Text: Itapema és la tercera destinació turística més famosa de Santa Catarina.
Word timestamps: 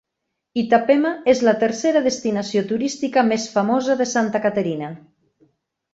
Itapema 0.59 1.11
és 1.33 1.41
la 1.49 1.53
tercera 1.65 2.01
destinació 2.07 2.65
turística 2.73 3.27
més 3.31 3.47
famosa 3.59 3.99
de 4.03 4.09
Santa 4.17 4.43
Catarina. 4.47 4.91